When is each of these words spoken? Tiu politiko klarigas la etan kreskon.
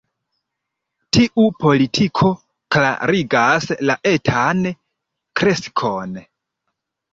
Tiu 1.17 1.43
politiko 1.65 2.31
klarigas 2.77 3.69
la 3.91 3.99
etan 4.15 4.67
kreskon. 5.43 6.21